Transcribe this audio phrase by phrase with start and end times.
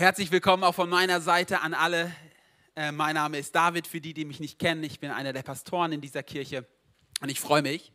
[0.00, 2.14] Herzlich willkommen auch von meiner Seite an alle.
[2.76, 4.84] Äh, mein Name ist David, für die, die mich nicht kennen.
[4.84, 6.64] Ich bin einer der Pastoren in dieser Kirche
[7.20, 7.90] und ich freue mich,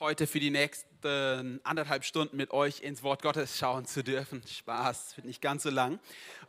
[0.00, 4.42] heute für die nächsten anderthalb Stunden mit euch ins Wort Gottes schauen zu dürfen.
[4.44, 6.00] Spaß, wird nicht ganz so lang.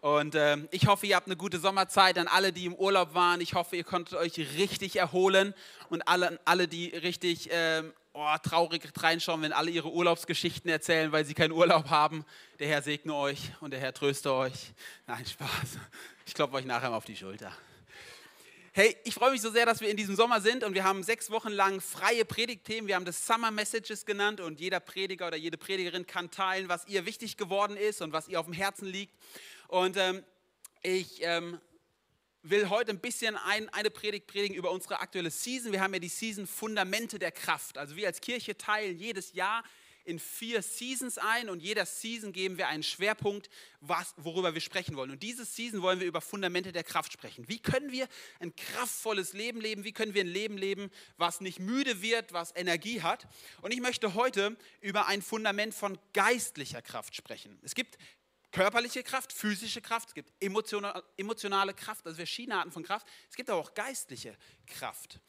[0.01, 2.17] Und äh, ich hoffe, ihr habt eine gute Sommerzeit.
[2.17, 5.53] An alle, die im Urlaub waren, ich hoffe, ihr konntet euch richtig erholen.
[5.89, 7.83] Und alle, alle die richtig äh,
[8.13, 12.25] oh, traurig reinschauen, wenn alle ihre Urlaubsgeschichten erzählen, weil sie keinen Urlaub haben.
[12.59, 14.73] Der Herr segne euch und der Herr tröste euch.
[15.07, 15.77] Nein, Spaß.
[16.25, 17.51] Ich klopfe euch nachher mal auf die Schulter.
[18.73, 21.03] Hey, ich freue mich so sehr, dass wir in diesem Sommer sind und wir haben
[21.03, 22.87] sechs Wochen lang freie Predigtthemen.
[22.87, 26.87] Wir haben das Summer Messages genannt und jeder Prediger oder jede Predigerin kann teilen, was
[26.87, 29.13] ihr wichtig geworden ist und was ihr auf dem Herzen liegt.
[29.67, 30.23] Und ähm,
[30.83, 31.59] ich ähm,
[32.43, 35.71] will heute ein bisschen ein, eine Predigt predigen über unsere aktuelle Season.
[35.71, 37.77] Wir haben ja die Season Fundamente der Kraft.
[37.77, 39.63] Also wir als Kirche teilen jedes Jahr
[40.03, 43.49] in vier Seasons ein und jeder Season geben wir einen Schwerpunkt,
[43.81, 45.11] was, worüber wir sprechen wollen.
[45.11, 47.47] Und diese Season wollen wir über Fundamente der Kraft sprechen.
[47.47, 48.07] Wie können wir
[48.39, 49.83] ein kraftvolles Leben leben?
[49.83, 53.27] Wie können wir ein Leben leben, was nicht müde wird, was Energie hat?
[53.61, 57.59] Und ich möchte heute über ein Fundament von geistlicher Kraft sprechen.
[57.61, 57.97] Es gibt
[58.51, 60.31] körperliche Kraft, physische Kraft, es gibt
[61.17, 63.07] emotionale Kraft, also verschiedene Arten von Kraft.
[63.29, 64.35] Es gibt aber auch geistliche
[64.67, 65.19] Kraft.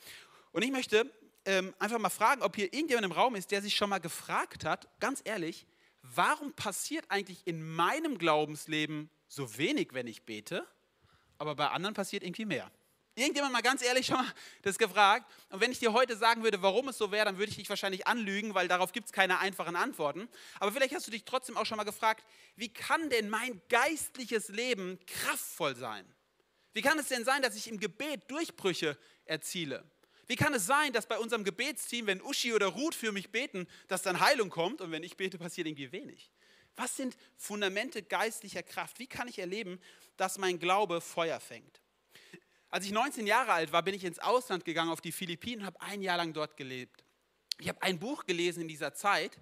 [0.53, 1.11] Und ich möchte
[1.45, 4.65] ähm, einfach mal fragen, ob hier irgendjemand im Raum ist, der sich schon mal gefragt
[4.65, 5.67] hat, ganz ehrlich,
[6.03, 10.67] warum passiert eigentlich in meinem Glaubensleben so wenig, wenn ich bete,
[11.39, 12.71] aber bei anderen passiert irgendwie mehr?
[13.15, 14.33] Irgendjemand mal ganz ehrlich schon mal
[14.63, 15.31] das gefragt?
[15.51, 17.69] Und wenn ich dir heute sagen würde, warum es so wäre, dann würde ich dich
[17.69, 20.29] wahrscheinlich anlügen, weil darauf gibt es keine einfachen Antworten.
[20.61, 22.25] Aber vielleicht hast du dich trotzdem auch schon mal gefragt,
[22.57, 26.07] wie kann denn mein geistliches Leben kraftvoll sein?
[26.73, 28.97] Wie kann es denn sein, dass ich im Gebet Durchbrüche
[29.27, 29.85] erziele?
[30.27, 33.67] Wie kann es sein, dass bei unserem Gebetsteam, wenn Uschi oder Ruth für mich beten,
[33.89, 36.31] dass dann Heilung kommt und wenn ich bete, passiert irgendwie wenig?
[36.77, 38.99] Was sind Fundamente geistlicher Kraft?
[38.99, 39.79] Wie kann ich erleben,
[40.17, 41.82] dass mein Glaube Feuer fängt?
[42.73, 45.67] Als ich 19 Jahre alt war, bin ich ins Ausland gegangen, auf die Philippinen und
[45.67, 47.05] habe ein Jahr lang dort gelebt.
[47.59, 49.39] Ich habe ein Buch gelesen in dieser Zeit,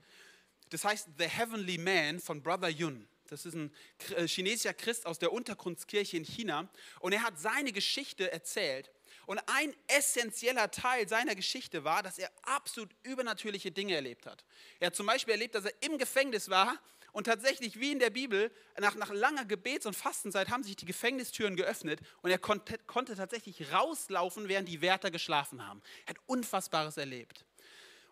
[0.71, 3.09] das heißt The Heavenly Man von Brother Yun.
[3.29, 3.73] Das ist ein
[4.17, 6.69] äh, chinesischer Christ aus der Untergrundskirche in China.
[6.99, 8.91] Und er hat seine Geschichte erzählt.
[9.27, 14.45] Und ein essentieller Teil seiner Geschichte war, dass er absolut übernatürliche Dinge erlebt hat.
[14.81, 16.81] Er hat zum Beispiel erlebt, dass er im Gefängnis war
[17.13, 20.87] und tatsächlich, wie in der Bibel, nach, nach langer Gebets- und Fastenzeit haben sich die
[20.87, 25.83] Gefängnistüren geöffnet und er konnte, konnte tatsächlich rauslaufen, während die Wärter geschlafen haben.
[26.07, 27.45] Er hat Unfassbares erlebt.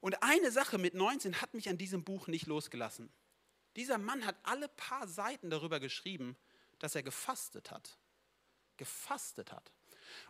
[0.01, 3.13] Und eine Sache mit 19 hat mich an diesem Buch nicht losgelassen.
[3.77, 6.37] Dieser Mann hat alle paar Seiten darüber geschrieben,
[6.79, 7.99] dass er gefastet hat.
[8.77, 9.73] Gefastet hat.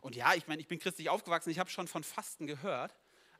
[0.01, 2.95] Und ja, ich meine, ich bin christlich aufgewachsen, ich habe schon von Fasten gehört,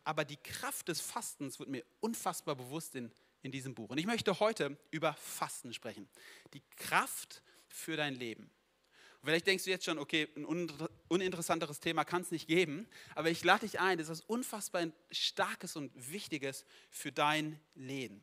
[0.05, 3.11] aber die Kraft des Fastens wird mir unfassbar bewusst in,
[3.43, 3.91] in diesem Buch.
[3.91, 6.09] Und ich möchte heute über Fasten sprechen.
[6.55, 8.51] Die Kraft für dein Leben.
[9.21, 10.45] Und vielleicht denkst du jetzt schon, okay, ein
[11.09, 14.87] uninteressanteres Thema kann es nicht geben, aber ich lade dich ein, das ist was unfassbar
[15.11, 18.23] Starkes und Wichtiges für dein Leben.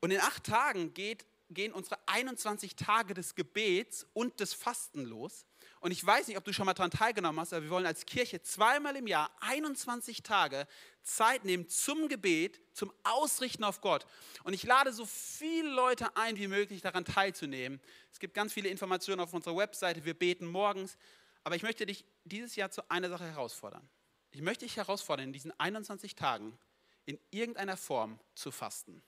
[0.00, 5.46] Und in acht Tagen geht, gehen unsere 21 Tage des Gebets und des Fasten los.
[5.80, 8.06] Und ich weiß nicht, ob du schon mal daran teilgenommen hast, aber wir wollen als
[8.06, 10.66] Kirche zweimal im Jahr 21 Tage
[11.02, 14.06] Zeit nehmen zum Gebet, zum Ausrichten auf Gott.
[14.44, 17.80] Und ich lade so viele Leute ein wie möglich, daran teilzunehmen.
[18.10, 20.04] Es gibt ganz viele Informationen auf unserer Webseite.
[20.04, 20.96] Wir beten morgens.
[21.42, 23.86] Aber ich möchte dich dieses Jahr zu einer Sache herausfordern.
[24.30, 26.58] Ich möchte dich herausfordern, in diesen 21 Tagen
[27.04, 29.02] in irgendeiner Form zu fasten.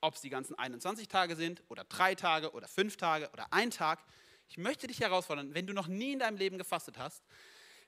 [0.00, 3.70] Ob es die ganzen 21 Tage sind oder drei Tage oder fünf Tage oder ein
[3.70, 4.04] Tag.
[4.48, 7.22] Ich möchte dich herausfordern, wenn du noch nie in deinem Leben gefastet hast,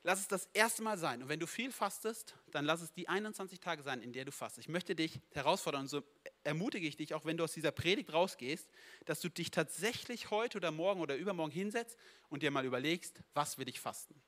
[0.02, 1.22] lass es das erste Mal sein.
[1.22, 4.32] Und wenn du viel fastest, dann lass es die 21 Tage sein, in der du
[4.32, 4.66] fastest.
[4.66, 6.02] Ich möchte dich herausfordern und so
[6.44, 8.68] ermutige ich dich, auch wenn du aus dieser Predigt rausgehst,
[9.04, 11.96] dass du dich tatsächlich heute oder morgen oder übermorgen hinsetzt
[12.28, 14.20] und dir mal überlegst, was will ich fasten.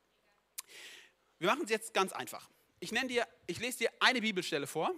[1.38, 2.48] Wir machen es jetzt ganz einfach.
[2.80, 4.94] Ich nenne dir, ich lese dir eine Bibelstelle vor,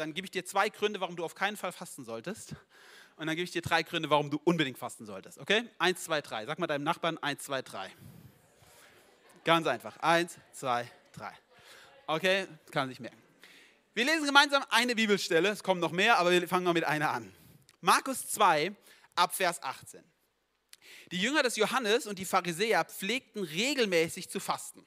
[0.00, 2.54] dann gebe ich dir zwei Gründe, warum du auf keinen Fall fasten solltest
[3.16, 5.38] und dann gebe ich dir drei Gründe, warum du unbedingt fasten solltest.
[5.38, 5.64] Okay?
[5.78, 6.46] Eins, zwei, drei.
[6.46, 7.92] Sag mal deinem Nachbarn eins, zwei, drei.
[9.44, 9.98] Ganz einfach.
[9.98, 11.32] Eins, zwei, drei.
[12.06, 12.46] Okay?
[12.70, 13.18] Kann sich merken.
[13.92, 15.50] Wir lesen gemeinsam eine Bibelstelle.
[15.50, 17.30] Es kommen noch mehr, aber wir fangen mal mit einer an.
[17.82, 18.74] Markus 2,
[19.16, 20.02] ab Vers 18.
[21.12, 24.84] Die Jünger des Johannes und die Pharisäer pflegten regelmäßig zu fasten.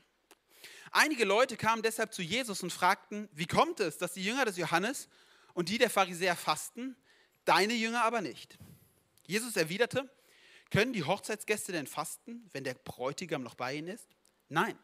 [0.95, 4.57] Einige Leute kamen deshalb zu Jesus und fragten, wie kommt es, dass die Jünger des
[4.57, 5.09] Johannes
[5.55, 6.95] und die der Pharisäer fasten,
[7.45, 8.59] deine Jünger aber nicht.
[9.25, 10.07] Jesus erwiderte,
[10.69, 14.07] können die Hochzeitsgäste denn fasten, wenn der Bräutigam noch bei ihnen ist?
[14.49, 14.77] Nein.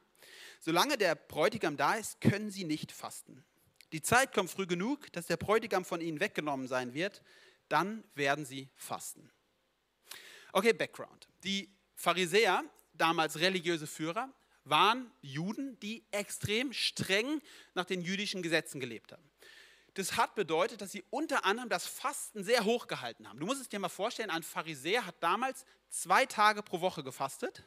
[0.59, 3.45] Solange der Bräutigam da ist, können sie nicht fasten.
[3.91, 7.21] Die Zeit kommt früh genug, dass der Bräutigam von ihnen weggenommen sein wird,
[7.67, 9.29] dann werden sie fasten.
[10.53, 11.27] Okay, Background.
[11.43, 12.63] Die Pharisäer,
[12.93, 14.33] damals religiöse Führer,
[14.69, 17.41] waren Juden, die extrem streng
[17.73, 19.23] nach den jüdischen Gesetzen gelebt haben.
[19.95, 23.39] Das hat bedeutet, dass sie unter anderem das Fasten sehr hoch gehalten haben.
[23.39, 27.63] Du musst es dir mal vorstellen, ein Pharisäer hat damals zwei Tage pro Woche gefastet.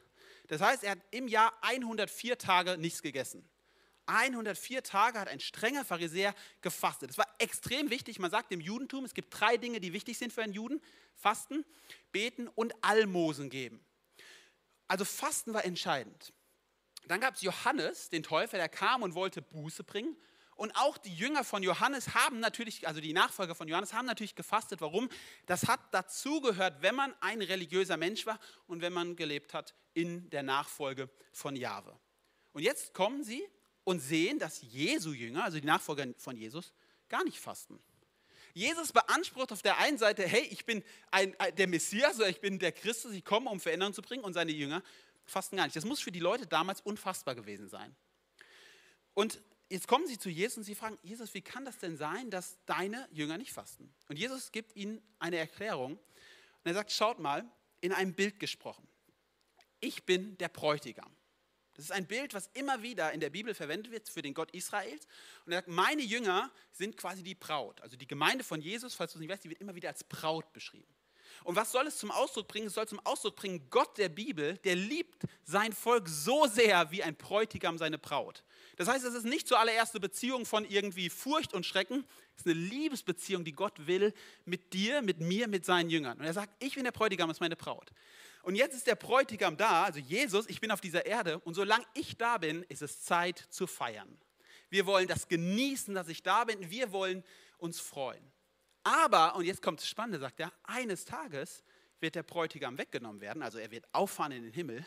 [0.46, 3.48] Das heißt, er hat im Jahr 104 Tage nichts gegessen.
[4.06, 7.10] 104 Tage hat ein strenger Pharisäer gefastet.
[7.10, 8.18] Das war extrem wichtig.
[8.18, 10.80] Man sagt im Judentum, es gibt drei Dinge, die wichtig sind für einen Juden.
[11.14, 11.64] Fasten,
[12.10, 13.84] beten und Almosen geben.
[14.88, 16.32] Also Fasten war entscheidend.
[17.08, 20.16] Dann gab es Johannes, den Täufer, der kam und wollte Buße bringen.
[20.54, 24.34] Und auch die Jünger von Johannes haben natürlich, also die Nachfolger von Johannes haben natürlich
[24.34, 24.80] gefastet.
[24.80, 25.08] Warum?
[25.46, 30.30] Das hat dazugehört, wenn man ein religiöser Mensch war und wenn man gelebt hat in
[30.30, 31.98] der Nachfolge von Jahwe.
[32.52, 33.42] Und jetzt kommen sie
[33.84, 36.72] und sehen, dass Jesu Jünger, also die Nachfolger von Jesus,
[37.08, 37.82] gar nicht fasten.
[38.54, 42.58] Jesus beansprucht auf der einen Seite, hey, ich bin ein, der Messias oder ich bin
[42.58, 44.82] der Christus, ich komme, um Veränderung zu bringen und seine Jünger
[45.26, 45.76] fasten gar nicht.
[45.76, 47.94] Das muss für die Leute damals unfassbar gewesen sein.
[49.14, 52.30] Und jetzt kommen sie zu Jesus und sie fragen, Jesus, wie kann das denn sein,
[52.30, 53.92] dass deine Jünger nicht fasten?
[54.08, 57.44] Und Jesus gibt ihnen eine Erklärung und er sagt, schaut mal,
[57.80, 58.86] in einem Bild gesprochen.
[59.80, 61.12] Ich bin der Bräutigam.
[61.74, 64.50] Das ist ein Bild, was immer wieder in der Bibel verwendet wird für den Gott
[64.52, 65.06] Israels.
[65.46, 67.80] Und er sagt, meine Jünger sind quasi die Braut.
[67.80, 70.04] Also die Gemeinde von Jesus, falls du es nicht weißt, die wird immer wieder als
[70.04, 70.94] Braut beschrieben.
[71.44, 72.66] Und was soll es zum Ausdruck bringen?
[72.66, 77.02] Es soll zum Ausdruck bringen, Gott der Bibel, der liebt sein Volk so sehr wie
[77.02, 78.44] ein Bräutigam seine Braut.
[78.76, 82.04] Das heißt, es ist nicht zuallererst eine Beziehung von irgendwie Furcht und Schrecken,
[82.36, 84.14] es ist eine Liebesbeziehung, die Gott will
[84.44, 86.18] mit dir, mit mir, mit seinen Jüngern.
[86.18, 87.92] Und er sagt, ich bin der Bräutigam, ist meine Braut.
[88.42, 91.84] Und jetzt ist der Bräutigam da, also Jesus, ich bin auf dieser Erde und solange
[91.94, 94.18] ich da bin, ist es Zeit zu feiern.
[94.68, 97.22] Wir wollen das genießen, dass ich da bin, wir wollen
[97.58, 98.31] uns freuen.
[98.84, 101.62] Aber, und jetzt kommt das Spannende, sagt er, eines Tages
[102.00, 104.84] wird der Bräutigam weggenommen werden, also er wird auffahren in den Himmel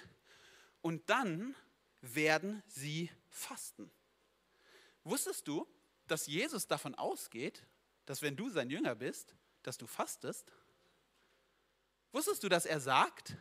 [0.82, 1.56] und dann
[2.02, 3.90] werden sie fasten.
[5.04, 5.68] Wusstest du,
[6.08, 7.64] dass Jesus davon ausgeht,
[8.06, 10.52] dass wenn du sein Jünger bist, dass du fastest?
[12.12, 13.36] Wusstest du, dass er sagt,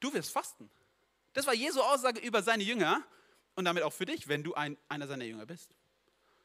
[0.00, 0.70] du wirst fasten?
[1.32, 3.02] Das war Jesu Aussage über seine Jünger
[3.54, 5.74] und damit auch für dich, wenn du ein, einer seiner Jünger bist.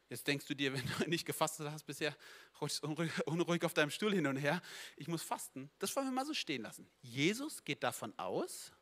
[0.08, 2.16] Jetzt denkst du dir, wenn du nicht gefastet hast bisher,
[2.60, 4.62] rutschst unruhig, unruhig auf deinem Stuhl hin und her.
[4.96, 5.70] Ich muss fasten.
[5.78, 6.88] Das wollen wir mal so stehen lassen.
[7.00, 8.72] Jesus geht davon aus,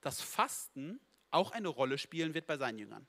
[0.00, 1.00] dass Fasten
[1.30, 3.06] auch eine Rolle spielen wird bei seinen Jüngern.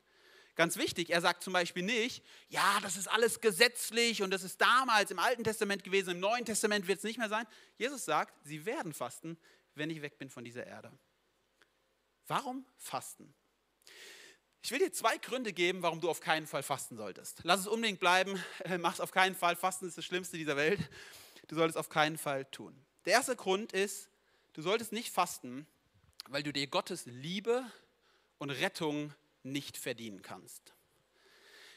[0.55, 4.59] Ganz wichtig, er sagt zum Beispiel nicht, ja, das ist alles gesetzlich und das ist
[4.59, 7.47] damals im Alten Testament gewesen, im Neuen Testament wird es nicht mehr sein.
[7.77, 9.37] Jesus sagt, sie werden fasten,
[9.75, 10.91] wenn ich weg bin von dieser Erde.
[12.27, 13.33] Warum fasten?
[14.61, 17.39] Ich will dir zwei Gründe geben, warum du auf keinen Fall fasten solltest.
[17.43, 18.43] Lass es unbedingt bleiben,
[18.79, 19.55] mach es auf keinen Fall.
[19.55, 20.79] Fasten ist das Schlimmste dieser Welt.
[21.47, 22.75] Du solltest auf keinen Fall tun.
[23.05, 24.09] Der erste Grund ist,
[24.53, 25.65] du solltest nicht fasten,
[26.27, 27.65] weil du dir Gottes Liebe
[28.37, 29.13] und Rettung
[29.43, 30.73] nicht verdienen kannst.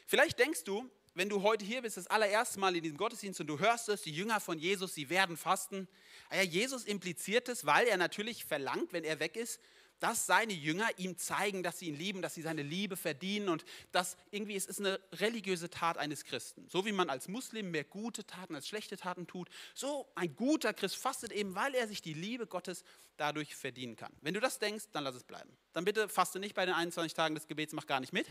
[0.07, 3.47] Vielleicht denkst du, wenn du heute hier bist, das allererste Mal in diesem Gottesdienst und
[3.47, 5.89] du hörst es, die Jünger von Jesus, sie werden fasten.
[6.31, 9.61] Ja, Jesus impliziert es, weil er natürlich verlangt, wenn er weg ist,
[10.03, 13.65] dass seine Jünger ihm zeigen, dass sie ihn lieben, dass sie seine Liebe verdienen und
[13.93, 16.67] dass irgendwie es ist eine religiöse Tat eines Christen.
[16.69, 20.75] So wie man als Muslim mehr gute Taten als schlechte Taten tut, so ein guter
[20.75, 22.83] Christ fastet eben, weil er sich die Liebe Gottes
[23.17, 24.13] dadurch verdienen kann.
[24.23, 25.57] Wenn du das denkst, dann lass es bleiben.
[25.73, 28.27] Dann bitte faste nicht bei den 21 Tagen des Gebets, mach gar nicht mit.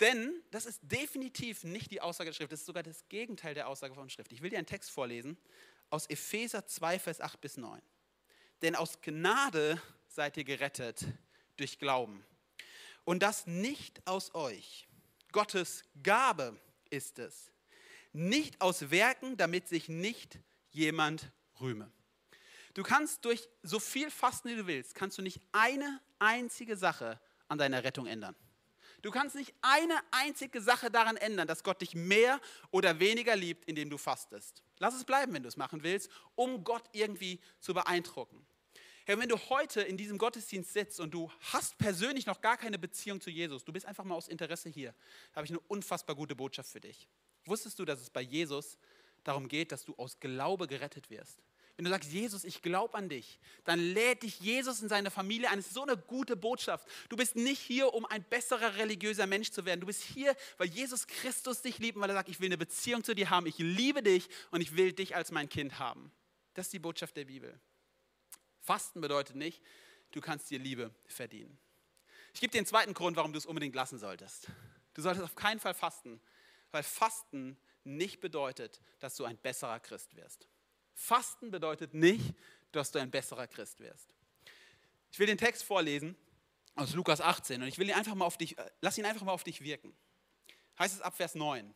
[0.00, 3.68] Denn das ist definitiv nicht die Aussage der Schrift, das ist sogar das Gegenteil der
[3.68, 4.32] Aussage von Schrift.
[4.32, 5.38] Ich will dir einen Text vorlesen
[5.90, 7.80] aus Epheser 2, Vers 8 bis 9.
[8.62, 9.80] Denn aus Gnade
[10.16, 11.06] seid ihr gerettet
[11.58, 12.24] durch Glauben.
[13.04, 14.88] Und das nicht aus euch.
[15.30, 16.58] Gottes Gabe
[16.90, 17.52] ist es.
[18.12, 21.30] Nicht aus Werken, damit sich nicht jemand
[21.60, 21.92] rühme.
[22.72, 27.20] Du kannst durch so viel Fasten, wie du willst, kannst du nicht eine einzige Sache
[27.48, 28.34] an deiner Rettung ändern.
[29.02, 33.66] Du kannst nicht eine einzige Sache daran ändern, dass Gott dich mehr oder weniger liebt,
[33.66, 34.62] indem du fastest.
[34.78, 38.46] Lass es bleiben, wenn du es machen willst, um Gott irgendwie zu beeindrucken.
[39.06, 42.76] Herr, wenn du heute in diesem Gottesdienst sitzt und du hast persönlich noch gar keine
[42.76, 44.92] Beziehung zu Jesus, du bist einfach mal aus Interesse hier,
[45.32, 47.06] habe ich eine unfassbar gute Botschaft für dich.
[47.44, 48.76] Wusstest du, dass es bei Jesus
[49.22, 51.38] darum geht, dass du aus Glaube gerettet wirst?
[51.76, 55.50] Wenn du sagst, Jesus, ich glaube an dich, dann lädt dich Jesus in seine Familie
[55.50, 55.58] ein.
[55.58, 56.88] Das ist so eine gute Botschaft.
[57.08, 59.82] Du bist nicht hier, um ein besserer religiöser Mensch zu werden.
[59.82, 63.04] Du bist hier, weil Jesus Christus dich liebt, weil er sagt, ich will eine Beziehung
[63.04, 63.46] zu dir haben.
[63.46, 66.10] Ich liebe dich und ich will dich als mein Kind haben.
[66.54, 67.60] Das ist die Botschaft der Bibel.
[68.66, 69.62] Fasten bedeutet nicht,
[70.10, 71.56] du kannst dir Liebe verdienen.
[72.34, 74.48] Ich gebe dir den zweiten Grund, warum du es unbedingt lassen solltest.
[74.92, 76.20] Du solltest auf keinen Fall fasten,
[76.72, 80.48] weil Fasten nicht bedeutet, dass du ein besserer Christ wirst.
[80.94, 82.34] Fasten bedeutet nicht,
[82.72, 84.08] dass du ein besserer Christ wirst.
[85.12, 86.16] Ich will den Text vorlesen
[86.74, 89.22] aus Lukas 18 und ich will ihn einfach mal auf dich, äh, lass ihn einfach
[89.22, 89.94] mal auf dich wirken.
[90.78, 91.72] Heißt es ab Vers 9.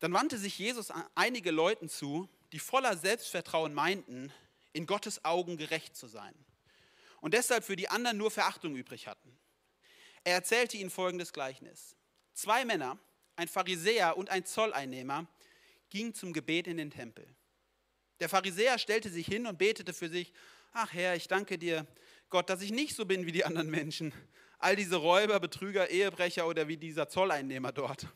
[0.00, 4.32] Dann wandte sich Jesus einige Leuten zu, die voller Selbstvertrauen meinten,
[4.74, 6.34] in Gottes Augen gerecht zu sein
[7.22, 9.34] und deshalb für die anderen nur Verachtung übrig hatten.
[10.24, 11.96] Er erzählte ihnen folgendes Gleichnis.
[12.34, 12.98] Zwei Männer,
[13.36, 15.26] ein Pharisäer und ein Zolleinnehmer,
[15.88, 17.26] gingen zum Gebet in den Tempel.
[18.20, 20.34] Der Pharisäer stellte sich hin und betete für sich,
[20.72, 21.86] ach Herr, ich danke dir,
[22.28, 24.12] Gott, dass ich nicht so bin wie die anderen Menschen,
[24.58, 28.06] all diese Räuber, Betrüger, Ehebrecher oder wie dieser Zolleinnehmer dort.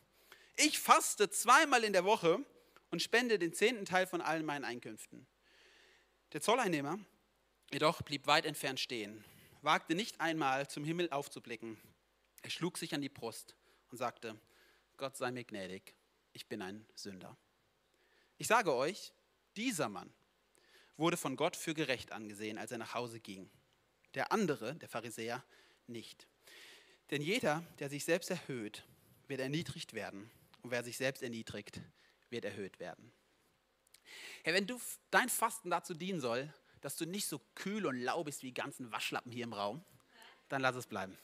[0.56, 2.44] Ich faste zweimal in der Woche
[2.90, 5.26] und spende den zehnten Teil von allen meinen Einkünften.
[6.32, 6.98] Der Zolleinnehmer
[7.70, 9.22] Jedoch blieb weit entfernt stehen,
[9.60, 11.76] wagte nicht einmal zum Himmel aufzublicken.
[12.40, 13.56] Er schlug sich an die Brust
[13.90, 14.40] und sagte,
[14.96, 15.94] Gott sei mir gnädig,
[16.32, 17.36] ich bin ein Sünder.
[18.38, 19.12] Ich sage euch,
[19.56, 20.10] dieser Mann
[20.96, 23.50] wurde von Gott für gerecht angesehen, als er nach Hause ging.
[24.14, 25.44] Der andere, der Pharisäer,
[25.86, 26.26] nicht.
[27.10, 28.82] Denn jeder, der sich selbst erhöht,
[29.26, 30.30] wird erniedrigt werden.
[30.62, 31.80] Und wer sich selbst erniedrigt,
[32.30, 33.12] wird erhöht werden.
[34.42, 38.24] Herr, wenn du dein Fasten dazu dienen soll, dass du nicht so kühl und lau
[38.24, 39.84] bist wie die ganzen Waschlappen hier im Raum,
[40.48, 41.16] dann lass es bleiben.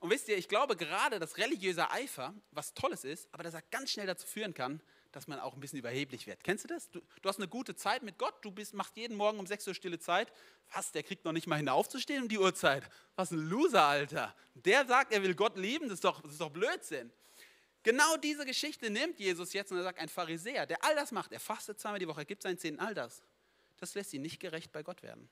[0.00, 3.62] Und wisst ihr, ich glaube gerade, dass religiöser Eifer was Tolles ist, aber dass er
[3.70, 4.80] ganz schnell dazu führen kann,
[5.12, 6.42] dass man auch ein bisschen überheblich wird.
[6.44, 6.88] Kennst du das?
[6.90, 9.68] Du, du hast eine gute Zeit mit Gott, du bist, machst jeden Morgen um 6
[9.68, 10.32] Uhr stille Zeit.
[10.72, 12.88] Was, der kriegt noch nicht mal hin aufzustehen um die Uhrzeit.
[13.16, 14.34] Was ein Loser, Alter.
[14.54, 17.12] Der sagt, er will Gott lieben, das ist doch, das ist doch Blödsinn.
[17.82, 21.32] Genau diese Geschichte nimmt Jesus jetzt und er sagt, ein Pharisäer, der all das macht,
[21.32, 23.22] er fastet zweimal die Woche, er gibt seinen Zehnten, all das
[23.80, 25.28] das lässt ihn nicht gerecht bei Gott werden.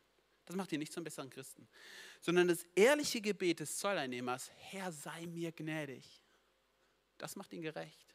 [0.46, 1.68] Das macht ihn nicht zum besseren Christen.
[2.20, 6.22] Sondern das ehrliche Gebet des Zolleinnehmers, Herr, sei mir gnädig,
[7.18, 8.14] das macht ihn gerecht.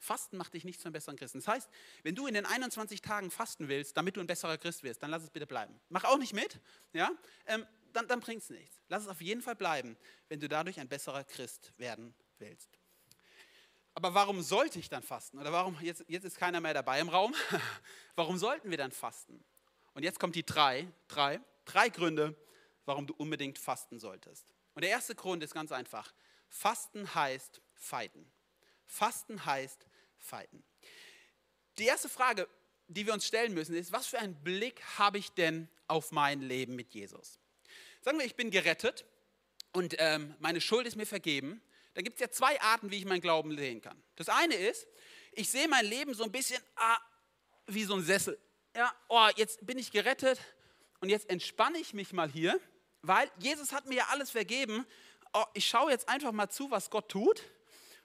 [0.00, 1.38] Fasten macht dich nicht zum besseren Christen.
[1.38, 1.70] Das heißt,
[2.02, 5.10] wenn du in den 21 Tagen fasten willst, damit du ein besserer Christ wirst, dann
[5.10, 5.80] lass es bitte bleiben.
[5.88, 6.60] Mach auch nicht mit,
[6.92, 7.10] ja?
[7.46, 8.76] Ähm, dann, dann bringt es nichts.
[8.88, 9.96] Lass es auf jeden Fall bleiben,
[10.28, 12.78] wenn du dadurch ein besserer Christ werden willst.
[13.98, 15.40] Aber warum sollte ich dann fasten?
[15.40, 17.34] Oder warum, jetzt, jetzt ist keiner mehr dabei im Raum,
[18.14, 19.44] warum sollten wir dann fasten?
[19.92, 22.36] Und jetzt kommt die drei, drei, drei Gründe,
[22.84, 24.46] warum du unbedingt fasten solltest.
[24.74, 26.14] Und der erste Grund ist ganz einfach.
[26.48, 28.30] Fasten heißt fighten.
[28.86, 29.84] Fasten heißt
[30.16, 30.62] fighten.
[31.78, 32.46] Die erste Frage,
[32.86, 36.40] die wir uns stellen müssen, ist, was für einen Blick habe ich denn auf mein
[36.40, 37.40] Leben mit Jesus?
[38.02, 39.06] Sagen wir, ich bin gerettet
[39.72, 41.60] und ähm, meine Schuld ist mir vergeben.
[41.94, 44.00] Dann gibt es ja zwei Arten, wie ich meinen Glauben sehen kann.
[44.16, 44.86] Das eine ist,
[45.32, 46.98] ich sehe mein Leben so ein bisschen ah,
[47.66, 48.38] wie so ein Sessel
[48.78, 50.38] ja, oh, jetzt bin ich gerettet
[51.00, 52.60] und jetzt entspanne ich mich mal hier,
[53.02, 54.86] weil Jesus hat mir ja alles vergeben.
[55.32, 57.42] Oh, ich schaue jetzt einfach mal zu, was Gott tut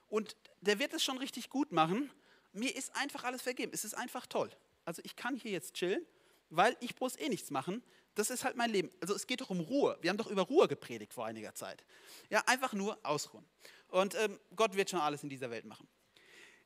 [0.08, 2.10] und der wird es schon richtig gut machen.
[2.52, 3.70] Mir ist einfach alles vergeben.
[3.72, 4.50] Es ist einfach toll.
[4.84, 6.04] Also ich kann hier jetzt chillen,
[6.50, 7.80] weil ich muss eh nichts machen.
[8.14, 8.90] Das ist halt mein Leben.
[9.00, 9.98] Also es geht doch um Ruhe.
[10.00, 11.84] Wir haben doch über Ruhe gepredigt vor einiger Zeit.
[12.30, 13.44] Ja, einfach nur ausruhen.
[13.88, 15.88] Und ähm, Gott wird schon alles in dieser Welt machen.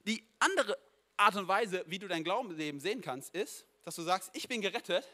[0.06, 0.78] Die andere
[1.16, 4.60] Art und Weise, wie du dein Glaubensleben sehen kannst, ist, dass du sagst, ich bin
[4.60, 5.06] gerettet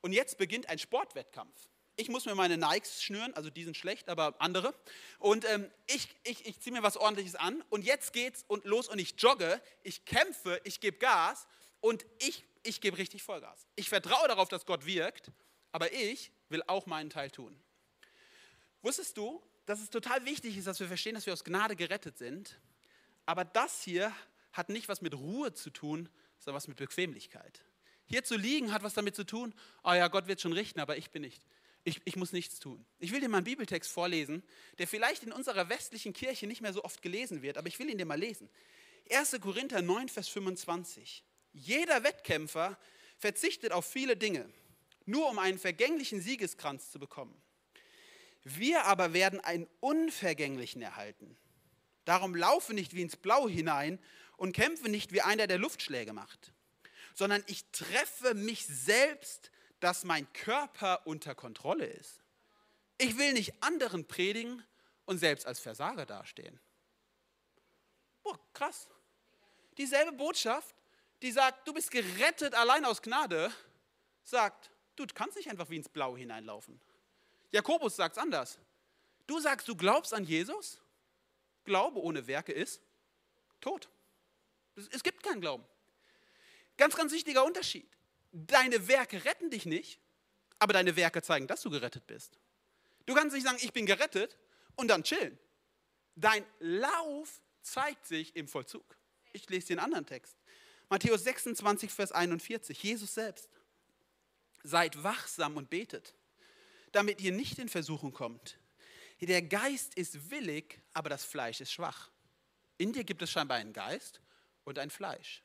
[0.00, 1.68] und jetzt beginnt ein Sportwettkampf.
[1.96, 4.74] Ich muss mir meine Nikes schnüren, also die sind schlecht, aber andere.
[5.18, 8.88] Und ähm, ich, ich, ich ziehe mir was Ordentliches an und jetzt geht's und los
[8.88, 11.46] und ich jogge, ich kämpfe, ich gebe Gas
[11.80, 13.66] und ich, ich gebe richtig Vollgas.
[13.76, 15.30] Ich vertraue darauf, dass Gott wirkt,
[15.72, 17.58] aber ich will auch meinen Teil tun.
[18.82, 22.18] Wusstest du, dass es total wichtig ist, dass wir verstehen, dass wir aus Gnade gerettet
[22.18, 22.58] sind?
[23.26, 24.12] Aber das hier
[24.52, 26.08] hat nicht was mit Ruhe zu tun,
[26.38, 27.62] sondern was mit Bequemlichkeit.
[28.06, 30.96] Hier zu liegen hat was damit zu tun, oh ja, Gott wird schon richten, aber
[30.96, 31.46] ich bin nicht.
[31.84, 32.84] Ich, ich muss nichts tun.
[32.98, 34.42] Ich will dir mal einen Bibeltext vorlesen,
[34.78, 37.88] der vielleicht in unserer westlichen Kirche nicht mehr so oft gelesen wird, aber ich will
[37.88, 38.50] ihn dir mal lesen.
[39.10, 39.40] 1.
[39.40, 41.24] Korinther 9, Vers 25.
[41.52, 42.78] Jeder Wettkämpfer
[43.16, 44.48] verzichtet auf viele Dinge,
[45.10, 47.40] nur um einen vergänglichen Siegeskranz zu bekommen.
[48.42, 51.36] Wir aber werden einen unvergänglichen erhalten.
[52.04, 53.98] Darum laufe nicht wie ins Blau hinein
[54.36, 56.52] und kämpfe nicht wie einer, der Luftschläge macht
[57.14, 59.50] sondern ich treffe mich selbst,
[59.80, 62.22] dass mein Körper unter Kontrolle ist.
[62.98, 64.64] Ich will nicht anderen predigen
[65.06, 66.60] und selbst als Versager dastehen.
[68.22, 68.88] Boah, krass.
[69.78, 70.74] Dieselbe Botschaft,
[71.22, 73.52] die sagt, du bist gerettet allein aus Gnade,
[74.22, 74.69] sagt,
[75.06, 76.80] du kannst nicht einfach wie ins Blaue hineinlaufen.
[77.50, 78.58] Jakobus sagt es anders.
[79.26, 80.80] Du sagst, du glaubst an Jesus?
[81.64, 82.80] Glaube ohne Werke ist
[83.60, 83.88] tot.
[84.90, 85.64] Es gibt keinen Glauben.
[86.76, 87.88] Ganz, ganz wichtiger Unterschied.
[88.32, 90.00] Deine Werke retten dich nicht,
[90.58, 92.38] aber deine Werke zeigen, dass du gerettet bist.
[93.06, 94.38] Du kannst nicht sagen, ich bin gerettet
[94.76, 95.38] und dann chillen.
[96.14, 98.96] Dein Lauf zeigt sich im Vollzug.
[99.32, 100.36] Ich lese den anderen Text.
[100.88, 103.48] Matthäus 26, Vers 41, Jesus selbst.
[104.62, 106.14] Seid wachsam und betet,
[106.92, 108.58] damit ihr nicht in Versuchung kommt.
[109.20, 112.10] Der Geist ist willig, aber das Fleisch ist schwach.
[112.78, 114.20] In dir gibt es scheinbar einen Geist
[114.64, 115.42] und ein Fleisch.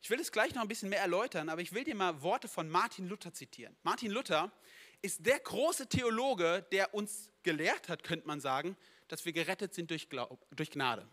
[0.00, 2.48] Ich will es gleich noch ein bisschen mehr erläutern, aber ich will dir mal Worte
[2.48, 3.74] von Martin Luther zitieren.
[3.82, 4.52] Martin Luther
[5.00, 8.76] ist der große Theologe, der uns gelehrt hat, könnte man sagen,
[9.08, 11.06] dass wir gerettet sind durch, Glaub, durch Gnade.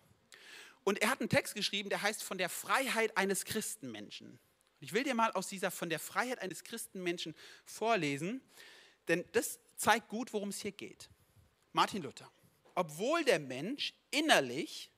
[0.84, 4.40] Und er hat einen Text geschrieben, der heißt von der Freiheit eines Christenmenschen.
[4.82, 7.36] Ich will dir mal aus dieser von der Freiheit eines Christenmenschen
[7.66, 8.42] vorlesen,
[9.08, 11.08] denn das zeigt gut, worum es hier geht.
[11.72, 12.30] Martin Luther.
[12.74, 14.90] Obwohl der Mensch innerlich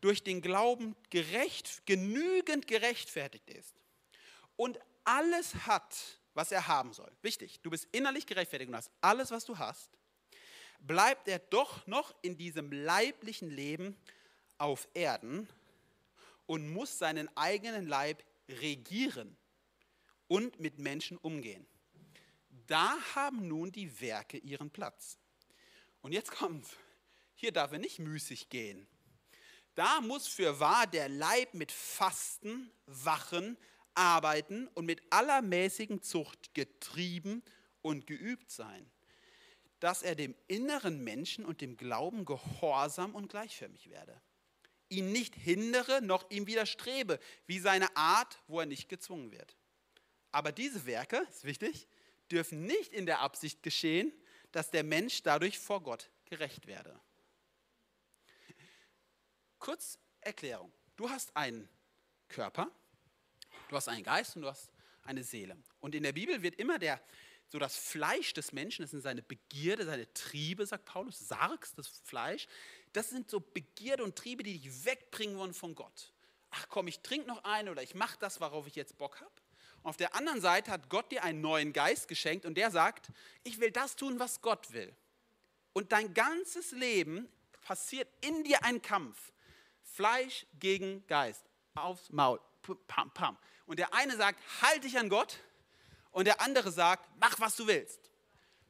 [0.00, 3.74] durch den Glauben gerecht, genügend gerechtfertigt ist
[4.56, 7.10] und alles hat, was er haben soll.
[7.20, 9.90] Wichtig, du bist innerlich gerechtfertigt und hast alles, was du hast,
[10.78, 13.96] bleibt er doch noch in diesem leiblichen Leben
[14.56, 15.48] auf Erden
[16.46, 18.22] und muss seinen eigenen Leib
[18.60, 19.36] regieren
[20.26, 21.66] und mit Menschen umgehen.
[22.66, 25.18] Da haben nun die Werke ihren Platz.
[26.02, 26.76] Und jetzt kommt's.
[27.34, 28.86] Hier darf er nicht müßig gehen.
[29.74, 33.56] Da muss für wahr der Leib mit Fasten, Wachen,
[33.94, 37.42] Arbeiten und mit aller mäßigen Zucht getrieben
[37.82, 38.90] und geübt sein,
[39.78, 44.20] dass er dem inneren Menschen und dem Glauben gehorsam und gleichförmig werde
[44.90, 49.56] ihn nicht hindere noch ihm widerstrebe, wie seine Art, wo er nicht gezwungen wird.
[50.32, 51.88] Aber diese Werke, ist wichtig,
[52.30, 54.12] dürfen nicht in der Absicht geschehen,
[54.52, 56.98] dass der Mensch dadurch vor Gott gerecht werde.
[59.58, 60.72] Kurz Erklärung.
[60.96, 61.68] Du hast einen
[62.28, 62.70] Körper,
[63.68, 64.70] du hast einen Geist und du hast
[65.02, 65.56] eine Seele.
[65.80, 67.00] Und in der Bibel wird immer der,
[67.48, 71.88] so das Fleisch des Menschen, das sind seine Begierde, seine Triebe, sagt Paulus, Sargs, das
[71.88, 72.46] Fleisch,
[72.92, 76.12] das sind so Begierde und Triebe, die dich wegbringen wollen von Gott.
[76.50, 79.30] Ach komm, ich trinke noch eine oder ich mache das, worauf ich jetzt Bock habe.
[79.82, 83.10] Auf der anderen Seite hat Gott dir einen neuen Geist geschenkt und der sagt,
[83.44, 84.94] ich will das tun, was Gott will.
[85.72, 87.28] Und dein ganzes Leben
[87.62, 89.32] passiert in dir ein Kampf.
[89.82, 91.44] Fleisch gegen Geist.
[91.74, 92.40] Aufs Maul.
[92.86, 93.38] Pam, pam.
[93.66, 95.38] Und der eine sagt, halt dich an Gott.
[96.10, 98.10] Und der andere sagt, mach, was du willst.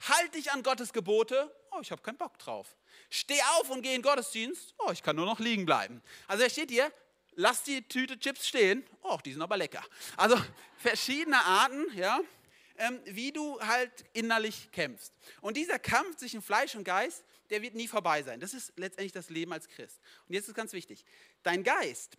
[0.09, 1.53] Halt dich an Gottes Gebote.
[1.73, 2.77] Oh, ich habe keinen Bock drauf.
[3.09, 4.75] Steh auf und geh in den Gottesdienst.
[4.79, 6.03] Oh, ich kann nur noch liegen bleiben.
[6.27, 6.93] Also er steht hier,
[7.35, 8.85] lass die Tüte Chips stehen.
[9.03, 9.85] Oh, die sind aber lecker.
[10.17, 10.37] Also
[10.77, 12.21] verschiedene Arten, ja,
[12.77, 15.13] ähm, wie du halt innerlich kämpfst.
[15.41, 18.41] Und dieser Kampf zwischen Fleisch und Geist, der wird nie vorbei sein.
[18.41, 20.01] Das ist letztendlich das Leben als Christ.
[20.29, 21.05] Und jetzt ist ganz wichtig,
[21.43, 22.17] dein Geist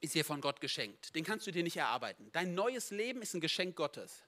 [0.00, 1.14] ist dir von Gott geschenkt.
[1.14, 2.30] Den kannst du dir nicht erarbeiten.
[2.32, 4.22] Dein neues Leben ist ein Geschenk Gottes.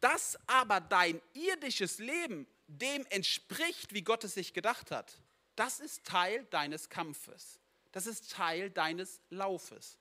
[0.00, 5.18] Dass aber dein irdisches Leben dem entspricht, wie Gott es sich gedacht hat,
[5.56, 7.58] das ist Teil deines Kampfes.
[7.90, 9.98] Das ist Teil deines Laufes.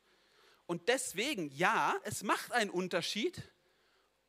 [0.68, 3.42] Und deswegen, ja, es macht einen Unterschied,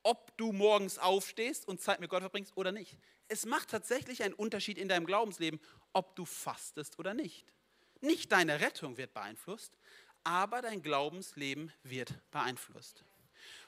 [0.05, 2.96] ob du morgens aufstehst und Zeit mit Gott verbringst oder nicht.
[3.27, 5.61] Es macht tatsächlich einen Unterschied in deinem Glaubensleben,
[5.92, 7.53] ob du fastest oder nicht.
[8.01, 9.77] Nicht deine Rettung wird beeinflusst,
[10.22, 13.05] aber dein Glaubensleben wird beeinflusst.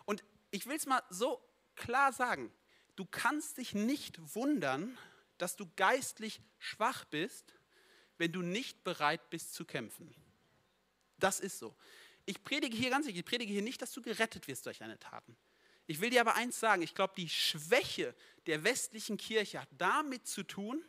[0.05, 1.43] Und ich will es mal so
[1.75, 2.53] klar sagen,
[3.01, 4.99] du kannst dich nicht wundern,
[5.39, 7.55] dass du geistlich schwach bist,
[8.19, 10.15] wenn du nicht bereit bist zu kämpfen.
[11.17, 11.75] Das ist so.
[12.27, 15.35] Ich predige hier ganz ich predige hier nicht, dass du gerettet wirst durch deine Taten.
[15.87, 20.29] Ich will dir aber eins sagen, ich glaube, die Schwäche der westlichen Kirche hat damit
[20.29, 20.85] zu tun,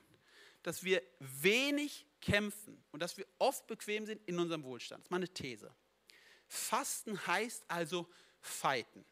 [0.63, 4.99] dass wir wenig kämpfen und dass wir oft bequem sind in unserem Wohlstand.
[4.99, 5.73] Das ist meine These.
[6.49, 8.09] Fasten heißt also
[8.41, 9.05] fighten.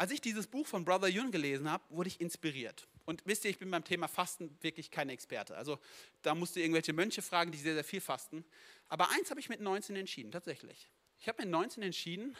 [0.00, 2.88] Als ich dieses Buch von Brother Yun gelesen habe, wurde ich inspiriert.
[3.04, 5.54] Und wisst ihr, ich bin beim Thema Fasten wirklich kein Experte.
[5.58, 5.78] Also
[6.22, 8.42] da musst du irgendwelche Mönche fragen, die sehr, sehr viel fasten.
[8.88, 10.88] Aber eins habe ich mit 19 entschieden, tatsächlich.
[11.18, 12.34] Ich habe mit 19 entschieden,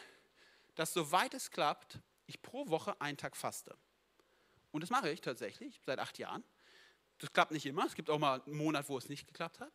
[0.73, 3.77] dass soweit es klappt, ich pro Woche einen Tag faste.
[4.71, 6.43] Und das mache ich tatsächlich seit acht Jahren.
[7.19, 7.85] Das klappt nicht immer.
[7.85, 9.71] Es gibt auch mal einen Monat, wo es nicht geklappt hat.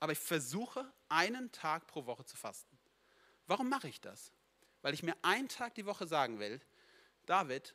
[0.00, 2.78] Aber ich versuche, einen Tag pro Woche zu fasten.
[3.46, 4.32] Warum mache ich das?
[4.80, 6.62] Weil ich mir einen Tag die Woche sagen will,
[7.26, 7.74] David,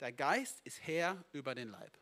[0.00, 1.98] der Geist ist Herr über den Leib.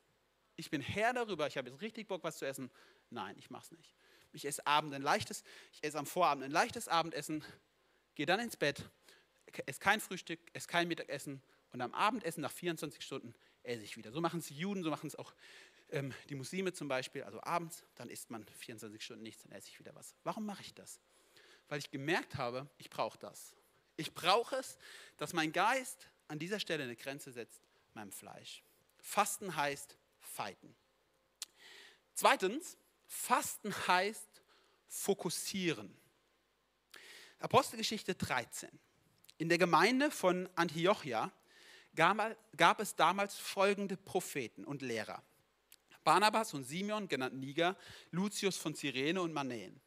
[0.56, 2.70] Ich bin Herr darüber, ich habe jetzt richtig Bock, was zu essen.
[3.10, 3.94] Nein, ich mache es nicht.
[4.32, 7.44] Ich esse Abend ein leichtes, ich esse am Vorabend ein leichtes Abendessen,
[8.16, 8.88] gehe dann ins Bett,
[9.66, 11.40] esse kein Frühstück, esse kein Mittagessen
[11.72, 14.10] und am Abendessen nach 24 Stunden esse ich wieder.
[14.10, 15.32] So machen es die Juden, so machen es auch
[15.90, 17.22] ähm, die Muslime zum Beispiel.
[17.22, 20.14] Also abends, dann isst man 24 Stunden nichts, dann esse ich wieder was.
[20.24, 21.00] Warum mache ich das?
[21.68, 23.54] Weil ich gemerkt habe, ich brauche das.
[23.96, 24.76] Ich brauche es,
[25.16, 27.62] dass mein Geist an dieser Stelle eine Grenze setzt,
[27.94, 28.62] meinem Fleisch.
[29.00, 30.74] Fasten heißt fighten.
[32.14, 34.42] Zweitens, Fasten heißt
[34.88, 35.96] fokussieren.
[37.38, 38.70] Apostelgeschichte 13.
[39.38, 41.30] In der Gemeinde von Antiochia
[41.94, 45.22] gab es damals folgende Propheten und Lehrer.
[46.04, 47.76] Barnabas und Simeon, genannt Niger,
[48.10, 49.80] Lucius von Cyrene und Manäen,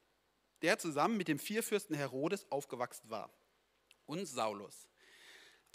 [0.61, 3.29] der zusammen mit dem Vierfürsten Herodes aufgewachsen war,
[4.05, 4.87] und Saulus.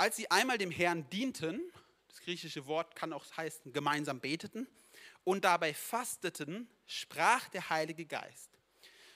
[0.02, 1.60] Als sie einmal dem Herrn dienten,
[2.08, 4.66] das griechische Wort kann auch heißen, gemeinsam beteten,
[5.22, 8.50] und dabei fasteten, sprach der Heilige Geist,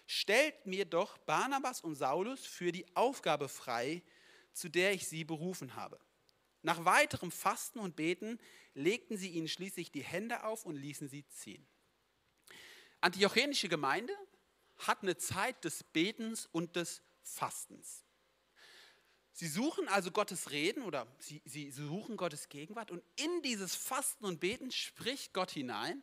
[0.07, 4.01] stellt mir doch Barnabas und Saulus für die Aufgabe frei,
[4.53, 5.99] zu der ich sie berufen habe.
[6.63, 8.39] Nach weiterem Fasten und Beten
[8.75, 11.67] legten sie ihnen schließlich die Hände auf und ließen sie ziehen.
[13.01, 14.15] Antiochenische Gemeinde
[14.79, 18.06] hat eine Zeit des Betens und des Fastens.
[19.39, 24.25] Sie suchen also Gottes Reden oder sie, sie suchen Gottes Gegenwart und in dieses Fasten
[24.25, 26.03] und Beten spricht Gott hinein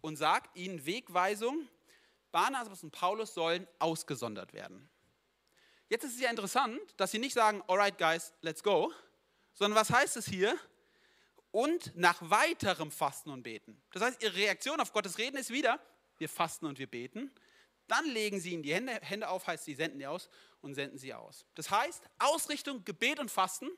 [0.00, 1.68] und sagt ihnen Wegweisung,
[2.30, 4.88] Barnabas und Paulus sollen ausgesondert werden.
[5.90, 8.90] Jetzt ist es ja interessant, dass sie nicht sagen, alright guys, let's go,
[9.52, 10.56] sondern was heißt es hier?
[11.50, 13.82] Und nach weiterem Fasten und Beten.
[13.92, 15.78] Das heißt, ihre Reaktion auf Gottes Reden ist wieder,
[16.16, 17.30] wir fasten und wir beten.
[17.92, 20.30] Dann legen sie ihnen die Hände, Hände auf, heißt, sie senden die aus
[20.62, 21.44] und senden sie aus.
[21.54, 23.68] Das heißt, Ausrichtung, Gebet und Fasten,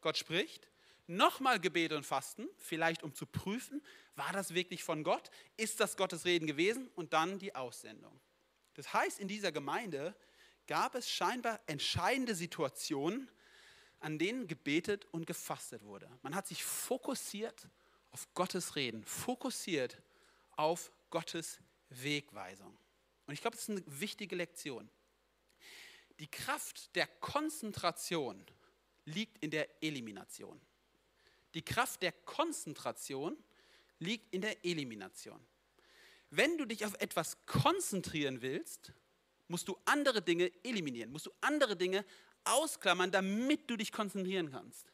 [0.00, 0.70] Gott spricht.
[1.06, 3.82] Nochmal Gebet und Fasten, vielleicht um zu prüfen,
[4.16, 5.30] war das wirklich von Gott?
[5.58, 6.88] Ist das Gottes Reden gewesen?
[6.94, 8.18] Und dann die Aussendung.
[8.72, 10.16] Das heißt, in dieser Gemeinde
[10.66, 13.30] gab es scheinbar entscheidende Situationen,
[14.00, 16.08] an denen gebetet und gefastet wurde.
[16.22, 17.68] Man hat sich fokussiert
[18.12, 20.00] auf Gottes Reden, fokussiert
[20.56, 22.74] auf Gottes Wegweisung.
[23.28, 24.88] Und ich glaube, das ist eine wichtige Lektion.
[26.18, 28.42] Die Kraft der Konzentration
[29.04, 30.58] liegt in der Elimination.
[31.52, 33.36] Die Kraft der Konzentration
[33.98, 35.38] liegt in der Elimination.
[36.30, 38.92] Wenn du dich auf etwas konzentrieren willst,
[39.46, 42.06] musst du andere Dinge eliminieren, musst du andere Dinge
[42.44, 44.90] ausklammern, damit du dich konzentrieren kannst.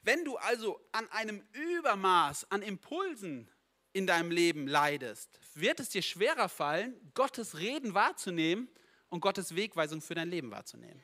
[0.00, 3.50] Wenn du also an einem Übermaß an Impulsen
[3.92, 8.68] in deinem Leben leidest, wird es dir schwerer fallen, Gottes Reden wahrzunehmen
[9.08, 11.02] und Gottes Wegweisung für dein Leben wahrzunehmen.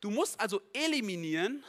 [0.00, 1.64] Du musst also eliminieren,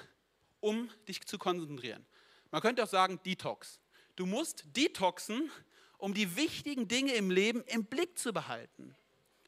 [0.60, 2.06] um dich zu konzentrieren.
[2.52, 3.80] Man könnte auch sagen Detox.
[4.16, 5.52] Du musst detoxen,
[5.98, 8.96] um die wichtigen Dinge im Leben im Blick zu behalten.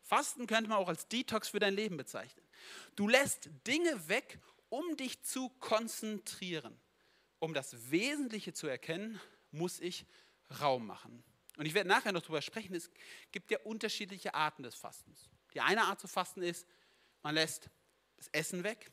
[0.03, 2.43] Fasten könnte man auch als Detox für dein Leben bezeichnen.
[2.95, 6.79] Du lässt Dinge weg, um dich zu konzentrieren.
[7.39, 9.19] Um das Wesentliche zu erkennen,
[9.51, 10.05] muss ich
[10.59, 11.23] Raum machen.
[11.57, 12.89] Und ich werde nachher noch darüber sprechen, es
[13.31, 15.29] gibt ja unterschiedliche Arten des Fastens.
[15.53, 16.65] Die eine Art zu fasten ist,
[17.21, 17.69] man lässt
[18.17, 18.91] das Essen weg.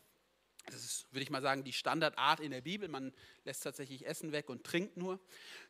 [0.67, 2.89] Das ist, würde ich mal sagen, die Standardart in der Bibel.
[2.89, 3.13] Man
[3.45, 5.21] lässt tatsächlich Essen weg und trinkt nur.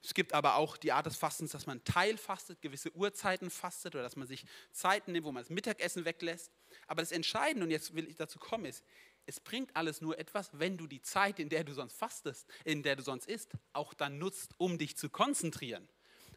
[0.03, 4.03] Es gibt aber auch die Art des Fastens, dass man teilfastet, gewisse Uhrzeiten fastet oder
[4.03, 6.51] dass man sich Zeiten nimmt, wo man das Mittagessen weglässt.
[6.87, 8.83] Aber das Entscheidende, und jetzt will ich dazu kommen, ist,
[9.27, 12.83] es bringt alles nur etwas, wenn du die Zeit, in der du sonst fastest, in
[12.83, 15.89] der du sonst isst, auch dann nutzt, um dich zu konzentrieren.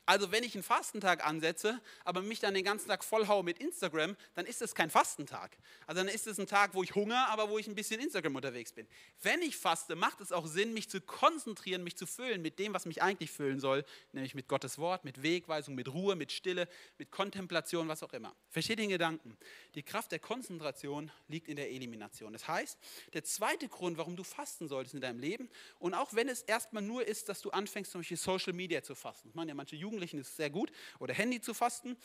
[0.10, 4.18] Also wenn ich einen Fastentag ansetze, aber mich dann den ganzen Tag vollhaue mit Instagram,
[4.34, 5.56] dann ist es kein Fastentag.
[5.86, 8.36] Also dann ist es ein Tag, wo ich Hunger, aber wo ich ein bisschen Instagram
[8.36, 8.88] unterwegs bin.
[9.22, 12.74] Wenn ich faste, macht es auch Sinn, mich zu konzentrieren, mich zu füllen mit dem,
[12.74, 16.68] was mich eigentlich füllen soll, nämlich mit Gottes Wort, mit Wegweisung, mit Ruhe, mit Stille,
[16.98, 18.36] mit Kontemplation, was auch immer.
[18.50, 19.38] Versteht den Gedanken?
[19.76, 22.34] Die Kraft der Konzentration liegt in der Elimination.
[22.34, 22.80] Das heißt,
[23.14, 26.82] der zweite Grund, warum du fasten solltest in deinem Leben, und auch wenn es erstmal
[26.82, 29.76] nur ist, dass du anfängst, zum Beispiel Social Media zu fasten, das machen ja manche
[29.76, 31.98] Jugend Jugendlichen ist es sehr gut, oder Handy zu fasten,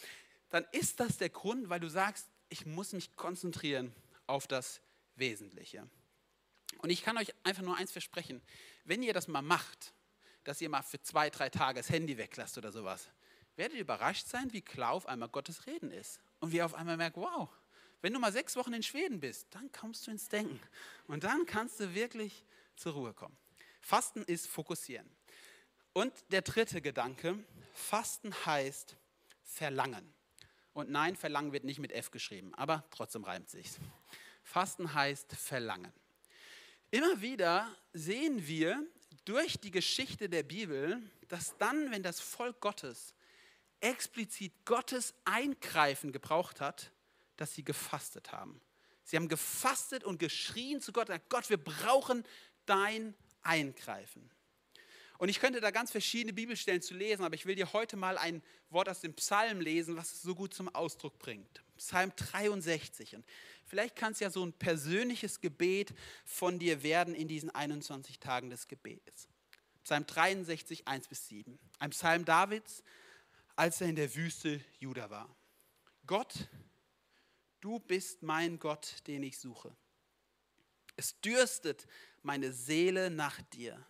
[0.51, 3.95] dann ist das der Grund, weil du sagst, ich muss mich konzentrieren
[4.27, 4.81] auf das
[5.17, 5.89] Wesentliche.
[6.79, 8.43] Und ich kann euch einfach nur eins versprechen,
[8.85, 9.95] wenn ihr das mal macht,
[10.43, 13.09] dass ihr mal für zwei, drei Tage das Handy weglasst oder sowas,
[13.57, 16.21] werdet ihr überrascht sein, wie klar auf einmal Gottes Reden ist.
[16.41, 17.49] Und wie ihr auf einmal merkt, wow,
[18.03, 20.61] wenn du mal sechs Wochen in Schweden bist, dann kommst du ins Denken.
[21.07, 22.45] Und dann kannst du wirklich
[22.77, 23.37] zur Ruhe kommen.
[23.81, 25.09] Fasten ist fokussieren.
[25.95, 27.39] Und der dritte Gedanke,
[27.75, 28.97] Fasten heißt
[29.43, 30.15] verlangen.
[30.73, 33.79] Und nein, verlangen wird nicht mit F geschrieben, aber trotzdem reimt sich's.
[34.43, 35.93] Fasten heißt verlangen.
[36.91, 38.87] Immer wieder sehen wir
[39.25, 43.15] durch die Geschichte der Bibel, dass dann, wenn das Volk Gottes
[43.81, 46.93] explizit Gottes Eingreifen gebraucht hat,
[47.37, 48.61] dass sie gefastet haben.
[49.03, 52.25] Sie haben gefastet und geschrien zu Gott, Gott, wir brauchen
[52.65, 54.31] dein Eingreifen.
[55.19, 58.19] Und ich könnte da ganz verschiedene Bibelstellen zu lesen, aber ich will dir heute mal
[58.19, 61.63] ein Wort aus dem Psalm lesen, was es so gut zum Ausdruck bringt.
[61.77, 63.17] Psalm 63.
[63.17, 63.25] Und
[63.65, 68.51] vielleicht kann es ja so ein persönliches Gebet von dir werden in diesen 21 Tagen
[68.51, 69.29] des Gebets.
[69.85, 71.59] Psalm 63, 1 bis 7.
[71.79, 72.83] Ein Psalm Davids,
[73.55, 75.35] als er in der Wüste Juda war.
[76.07, 76.49] Gott,
[77.61, 79.77] du bist mein Gott, den ich suche.
[80.97, 81.87] Es dürstet
[82.23, 83.85] meine Seele nach dir.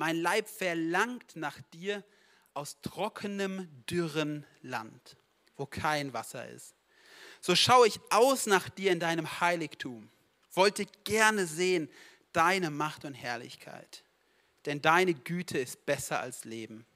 [0.00, 2.02] Mein Leib verlangt nach dir
[2.54, 5.18] aus trockenem, dürren Land,
[5.58, 6.74] wo kein Wasser ist.
[7.42, 10.08] So schaue ich aus nach dir in deinem Heiligtum,
[10.54, 11.90] wollte gerne sehen
[12.32, 14.02] deine Macht und Herrlichkeit,
[14.64, 16.86] denn deine Güte ist besser als Leben.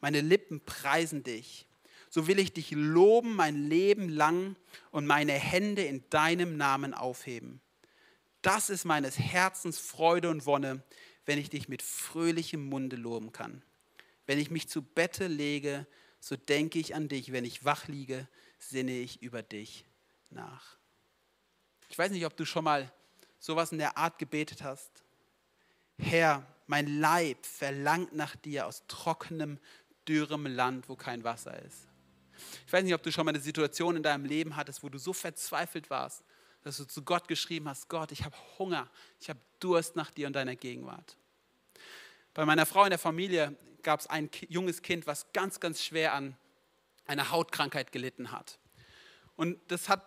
[0.00, 1.66] Meine Lippen preisen dich.
[2.08, 4.54] So will ich dich loben mein Leben lang
[4.92, 7.60] und meine Hände in deinem Namen aufheben.
[8.42, 10.84] Das ist meines Herzens Freude und Wonne,
[11.28, 13.60] wenn ich dich mit fröhlichem Munde loben kann.
[14.24, 15.86] Wenn ich mich zu Bette lege,
[16.20, 17.32] so denke ich an dich.
[17.32, 18.26] Wenn ich wach liege,
[18.58, 19.84] sinne ich über dich
[20.30, 20.78] nach.
[21.90, 22.90] Ich weiß nicht, ob du schon mal
[23.38, 24.90] sowas in der Art gebetet hast.
[25.98, 29.58] Herr, mein Leib verlangt nach dir aus trockenem,
[30.08, 31.88] dürrem Land, wo kein Wasser ist.
[32.66, 34.96] Ich weiß nicht, ob du schon mal eine Situation in deinem Leben hattest, wo du
[34.96, 36.24] so verzweifelt warst,
[36.68, 40.26] dass du zu Gott geschrieben hast, Gott, ich habe Hunger, ich habe Durst nach dir
[40.26, 41.16] und deiner Gegenwart.
[42.34, 46.12] Bei meiner Frau in der Familie gab es ein junges Kind, was ganz, ganz schwer
[46.12, 46.36] an
[47.06, 48.58] einer Hautkrankheit gelitten hat.
[49.34, 50.04] Und das hat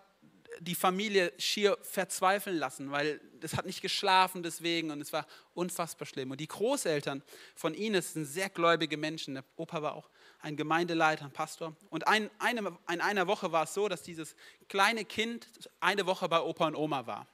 [0.60, 6.06] die Familie schier verzweifeln lassen, weil das hat nicht geschlafen deswegen und es war unfassbar
[6.06, 6.30] schlimm.
[6.30, 7.24] Und die Großeltern
[7.56, 9.34] von Ines sind sehr gläubige Menschen.
[9.34, 10.08] Der Opa war auch
[10.42, 11.74] ein Gemeindeleiter, ein Pastor.
[11.88, 14.34] Und ein, eine, in einer Woche war es so, dass dieses
[14.68, 15.48] kleine Kind
[15.80, 17.26] eine Woche bei Opa und Oma war.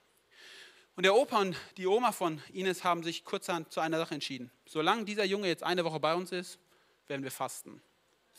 [0.94, 4.51] Und der Opa und die Oma von Ines haben sich kurzerhand zu einer Sache entschieden.
[4.66, 6.59] Solange dieser Junge jetzt eine Woche bei uns ist,
[7.07, 7.81] werden wir fasten.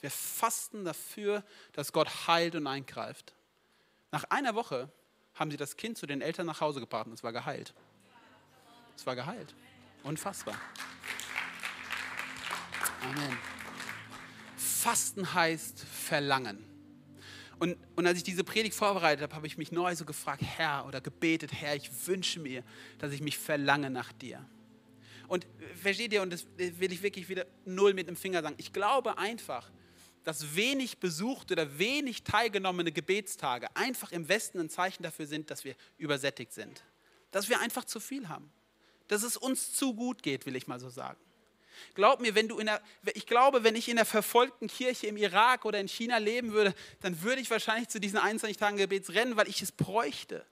[0.02, 3.34] Wir fasten dafür, dass Gott heilt und eingreift.
[4.12, 4.90] Nach einer Woche
[5.36, 7.74] haben sie das Kind zu den Eltern nach Hause gebracht und es war geheilt.
[8.96, 9.56] Es war geheilt.
[10.04, 10.56] Unfassbar.
[13.02, 13.59] Amen.
[14.80, 16.64] Fasten heißt Verlangen.
[17.60, 20.86] Und, und als ich diese Predigt vorbereitet habe, habe ich mich neu so gefragt, Herr,
[20.88, 22.64] oder gebetet, Herr, ich wünsche mir,
[22.98, 24.48] dass ich mich verlange nach dir.
[25.28, 28.72] Und versteht ihr, und das will ich wirklich wieder null mit dem Finger sagen, ich
[28.72, 29.70] glaube einfach,
[30.24, 35.66] dass wenig besuchte oder wenig teilgenommene Gebetstage einfach im Westen ein Zeichen dafür sind, dass
[35.66, 36.84] wir übersättigt sind.
[37.32, 38.50] Dass wir einfach zu viel haben.
[39.10, 41.20] Dass es uns zu gut geht, will ich mal so sagen.
[41.94, 42.82] Glaub mir, wenn du in der,
[43.14, 46.74] ich glaube, wenn ich in der verfolgten Kirche im Irak oder in China leben würde,
[47.02, 50.46] dann würde ich wahrscheinlich zu diesen 21 Tagen Gebets rennen, weil ich es bräuchte,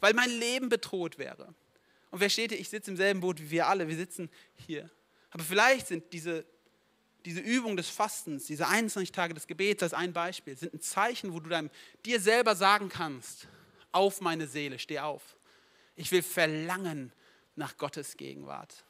[0.00, 1.54] weil mein Leben bedroht wäre.
[2.10, 2.60] Und wer steht hier?
[2.60, 4.30] Ich sitze im selben Boot wie wir alle, wir sitzen
[4.66, 4.90] hier.
[5.30, 6.44] Aber vielleicht sind diese,
[7.24, 11.32] diese Übung des Fastens, diese 21 Tage des Gebets als ein Beispiel, sind ein Zeichen,
[11.32, 11.70] wo du deinem,
[12.04, 13.48] dir selber sagen kannst,
[13.90, 15.36] auf meine Seele, steh auf.
[15.96, 17.12] Ich will verlangen
[17.56, 18.84] nach Gottes Gegenwart.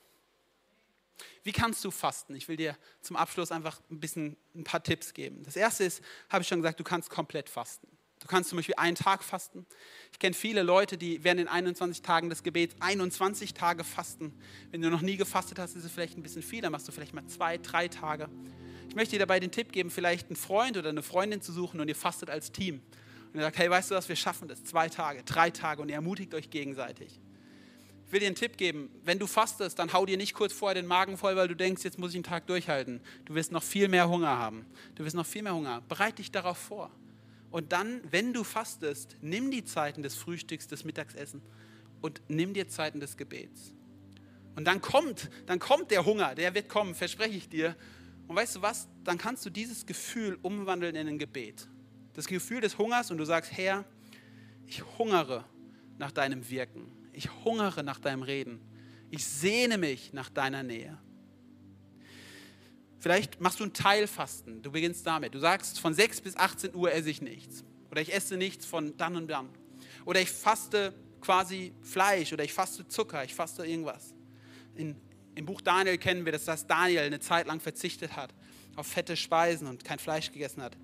[1.45, 2.35] Wie kannst du fasten?
[2.35, 5.43] Ich will dir zum Abschluss einfach ein bisschen ein paar Tipps geben.
[5.45, 7.87] Das erste ist, habe ich schon gesagt, du kannst komplett fasten.
[8.21, 9.67] Du kannst zum Beispiel einen Tag fasten.
[10.11, 14.33] Ich kenne viele Leute, die während den 21 Tagen des Gebets 21 Tage fasten.
[14.71, 16.93] Wenn du noch nie gefastet hast, ist es vielleicht ein bisschen viel, dann machst du
[16.93, 18.31] vielleicht mal zwei, drei Tage.
[18.89, 21.79] Ich möchte dir dabei den Tipp geben, vielleicht einen Freund oder eine Freundin zu suchen
[21.81, 22.81] und ihr fastet als Team.
[23.35, 24.65] Und ihr sagt, hey, weißt du was, wir schaffen das.
[24.65, 27.21] Zwei Tage, drei Tage und ihr ermutigt euch gegenseitig
[28.11, 28.91] will dir einen Tipp geben.
[29.05, 31.85] Wenn du fastest, dann hau dir nicht kurz vorher den Magen voll, weil du denkst,
[31.85, 33.01] jetzt muss ich einen Tag durchhalten.
[33.25, 34.67] Du wirst noch viel mehr Hunger haben.
[34.95, 35.83] Du wirst noch viel mehr Hunger.
[35.89, 36.91] Bereite dich darauf vor.
[37.51, 41.41] Und dann, wenn du fastest, nimm die Zeiten des Frühstücks, des Mittagessen
[42.01, 43.75] und nimm dir Zeiten des Gebets.
[44.57, 47.77] Und dann kommt, dann kommt der Hunger, der wird kommen, verspreche ich dir.
[48.27, 48.89] Und weißt du was?
[49.05, 51.69] Dann kannst du dieses Gefühl umwandeln in ein Gebet.
[52.15, 53.85] Das Gefühl des Hungers und du sagst, Herr,
[54.67, 55.45] ich hungere
[55.99, 58.61] nach deinem Wirken ich hungere nach deinem Reden.
[59.11, 60.99] Ich sehne mich nach deiner Nähe.
[62.99, 64.63] Vielleicht machst du ein Teilfasten.
[64.63, 65.35] Du beginnst damit.
[65.35, 67.65] Du sagst, von 6 bis 18 Uhr esse ich nichts.
[67.91, 69.49] Oder ich esse nichts von dann und dann.
[70.05, 74.15] Oder ich faste quasi Fleisch oder ich faste Zucker, ich faste irgendwas.
[74.75, 74.97] In,
[75.35, 78.35] Im Buch Daniel kennen wir, dass das Daniel eine Zeit lang verzichtet hat
[78.77, 80.77] auf fette Speisen und kein Fleisch gegessen hat.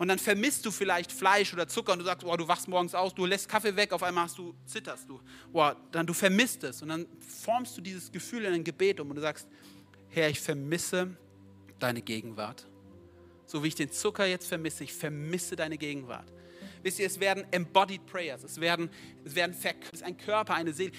[0.00, 2.94] Und dann vermisst du vielleicht Fleisch oder Zucker und du sagst, oh, du wachst morgens
[2.94, 5.20] aus, du lässt Kaffee weg, auf einmal hast du, zitterst du.
[5.52, 6.80] Oh, dann du vermisst es.
[6.80, 9.46] Und dann formst du dieses Gefühl in ein Gebet um und du sagst,
[10.08, 11.14] Herr, ich vermisse
[11.78, 12.66] deine Gegenwart.
[13.44, 16.32] So wie ich den Zucker jetzt vermisse, ich vermisse deine Gegenwart.
[16.82, 18.90] Wisst ihr, es werden embodied prayers, es werden,
[19.24, 19.54] es werden
[19.92, 20.92] es ein Körper, eine Seele.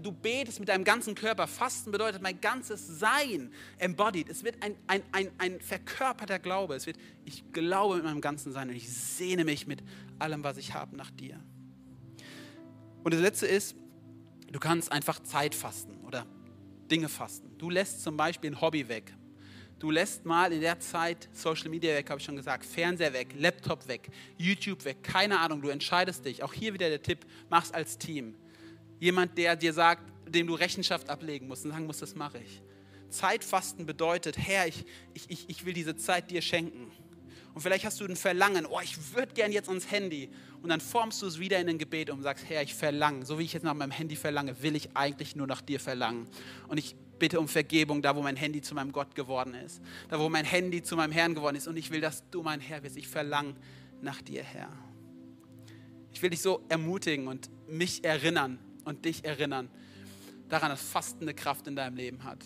[0.00, 1.46] Du betest mit deinem ganzen Körper.
[1.46, 4.28] Fasten bedeutet mein ganzes Sein embodied.
[4.28, 6.74] Es wird ein, ein, ein, ein verkörperter Glaube.
[6.74, 9.82] Es wird, ich glaube mit meinem ganzen Sein und ich sehne mich mit
[10.18, 11.40] allem, was ich habe, nach dir.
[13.04, 13.76] Und das Letzte ist,
[14.50, 16.26] du kannst einfach Zeit fasten oder
[16.90, 17.56] Dinge fasten.
[17.58, 19.14] Du lässt zum Beispiel ein Hobby weg.
[19.78, 23.28] Du lässt mal in der Zeit Social Media weg, habe ich schon gesagt, Fernseher weg,
[23.38, 26.42] Laptop weg, YouTube weg, keine Ahnung, du entscheidest dich.
[26.42, 28.34] Auch hier wieder der Tipp, mach's als Team.
[28.98, 32.60] Jemand, der dir sagt, dem du Rechenschaft ablegen musst und sagen musst, das mache ich.
[33.08, 36.90] Zeitfasten bedeutet, Herr, ich, ich, ich, ich will diese Zeit dir schenken.
[37.54, 40.28] Und vielleicht hast du ein Verlangen, oh, ich würde gern jetzt ans Handy.
[40.60, 43.38] Und dann formst du es wieder in ein Gebet und sagst, Herr, ich verlange, so
[43.38, 46.28] wie ich jetzt nach meinem Handy verlange, will ich eigentlich nur nach dir verlangen.
[46.66, 50.18] Und ich bitte um Vergebung, da wo mein Handy zu meinem Gott geworden ist, da
[50.18, 51.68] wo mein Handy zu meinem Herrn geworden ist.
[51.68, 52.96] Und ich will, dass du mein Herr wirst.
[52.96, 53.54] Ich verlange
[54.00, 54.70] nach dir, Herr.
[56.12, 59.68] Ich will dich so ermutigen und mich erinnern und dich erinnern
[60.48, 62.44] daran, dass Fasten eine Kraft in deinem Leben hat.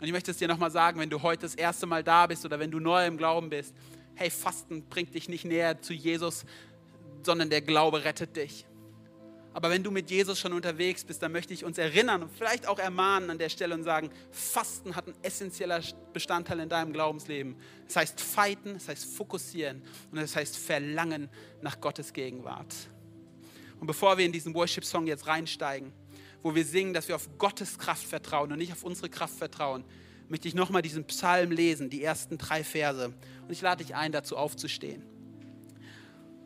[0.00, 2.44] Und ich möchte es dir nochmal sagen, wenn du heute das erste Mal da bist
[2.44, 3.74] oder wenn du neu im Glauben bist,
[4.14, 6.44] hey, Fasten bringt dich nicht näher zu Jesus,
[7.22, 8.64] sondern der Glaube rettet dich.
[9.52, 12.68] Aber wenn du mit Jesus schon unterwegs bist, dann möchte ich uns erinnern und vielleicht
[12.68, 15.82] auch ermahnen an der Stelle und sagen, Fasten hat ein essentieller
[16.12, 17.56] Bestandteil in deinem Glaubensleben.
[17.88, 19.82] Es heißt fighten, es heißt fokussieren
[20.12, 21.28] und es heißt verlangen
[21.62, 22.74] nach Gottes Gegenwart.
[23.80, 25.92] Und bevor wir in diesen Worship-Song jetzt reinsteigen,
[26.42, 29.84] wo wir singen, dass wir auf Gottes Kraft vertrauen und nicht auf unsere Kraft vertrauen,
[30.28, 33.06] möchte ich nochmal diesen Psalm lesen, die ersten drei Verse.
[33.06, 35.02] Und ich lade dich ein, dazu aufzustehen.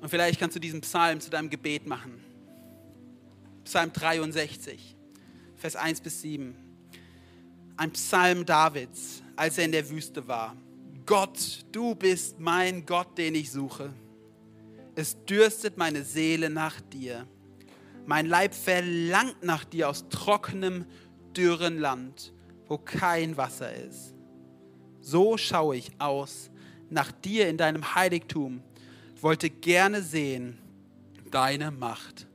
[0.00, 2.33] Und vielleicht kannst du diesen Psalm zu deinem Gebet machen.
[3.64, 4.94] Psalm 63,
[5.56, 6.54] Vers 1 bis 7.
[7.76, 10.54] Ein Psalm Davids, als er in der Wüste war.
[11.06, 13.92] Gott, du bist mein Gott, den ich suche.
[14.94, 17.26] Es dürstet meine Seele nach dir.
[18.06, 20.84] Mein Leib verlangt nach dir aus trockenem,
[21.34, 22.34] dürren Land,
[22.68, 24.14] wo kein Wasser ist.
[25.00, 26.50] So schaue ich aus
[26.90, 28.62] nach dir in deinem Heiligtum,
[29.20, 30.58] wollte gerne sehen
[31.30, 32.28] deine Macht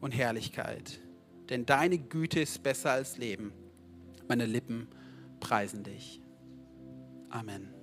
[0.00, 1.00] und Herrlichkeit.
[1.48, 3.52] Denn deine Güte ist besser als Leben.
[4.28, 4.88] Meine Lippen
[5.40, 6.20] preisen dich.
[7.30, 7.77] Amen.